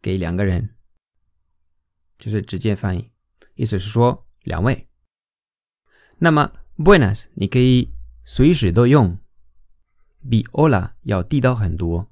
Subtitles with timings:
[0.00, 0.76] 给两个人，
[2.18, 3.12] 就是直接翻译，
[3.54, 4.88] 意思是说两位。
[6.18, 7.94] 那么 buenas 你可以
[8.24, 9.18] 随时都用，
[10.28, 12.11] 比 hola 要地道很多。